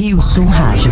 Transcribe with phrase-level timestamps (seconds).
[0.00, 0.90] Rio Sul Rádio.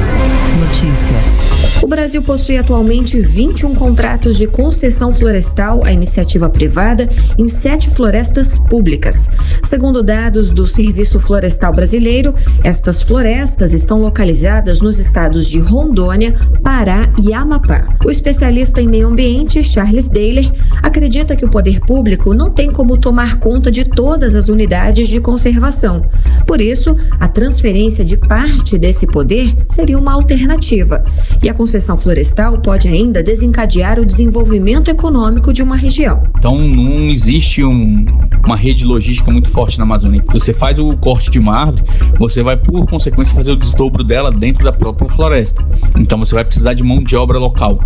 [0.61, 1.48] Notícia.
[1.81, 7.09] O Brasil possui atualmente 21 contratos de concessão florestal à iniciativa privada
[7.39, 9.31] em sete florestas públicas.
[9.63, 17.09] Segundo dados do Serviço Florestal Brasileiro, estas florestas estão localizadas nos estados de Rondônia, Pará
[17.23, 17.95] e Amapá.
[18.05, 20.51] O especialista em meio ambiente, Charles Daler,
[20.83, 25.21] acredita que o poder público não tem como tomar conta de todas as unidades de
[25.21, 26.05] conservação.
[26.45, 31.05] Por isso, a transferência de parte desse poder seria uma alternativa.
[31.41, 36.23] E a concessão florestal pode ainda desencadear o desenvolvimento econômico de uma região.
[36.39, 38.07] Então não existe um,
[38.47, 40.23] uma rede logística muito forte na Amazônia.
[40.33, 41.83] Você faz o corte de uma árvore,
[42.19, 45.65] você vai por consequência fazer o desdobro dela dentro da própria floresta.
[45.99, 47.81] Então você vai precisar de mão de obra local.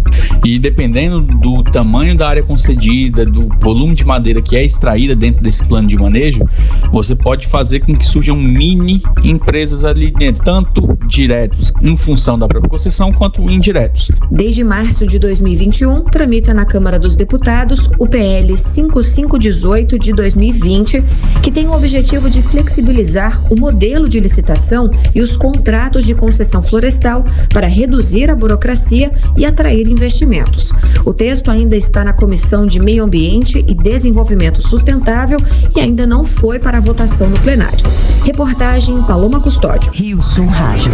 [0.44, 5.42] E dependendo do tamanho da área concedida, do volume de madeira que é extraída dentro
[5.42, 6.44] desse plano de manejo,
[6.92, 12.46] você pode fazer com que surjam mini empresas ali dentro, tanto diretos em função da
[12.46, 14.10] própria concessão quanto indiretos.
[14.30, 20.12] Desde março de 2021, tramita na Câmara dos Deputados o PL 5518 de
[20.42, 21.04] 2020,
[21.42, 26.62] que tem o objetivo de flexibilizar o modelo de licitação e os contratos de concessão
[26.62, 30.72] florestal para reduzir a burocracia e atrair investimentos.
[31.04, 35.38] O texto ainda está na Comissão de Meio Ambiente e Desenvolvimento Sustentável
[35.76, 37.84] e ainda não foi para votação no plenário.
[38.24, 39.92] Reportagem Paloma Custódio.
[39.92, 40.92] Rio Sul Rádio.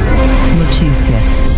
[0.58, 1.57] Notícia.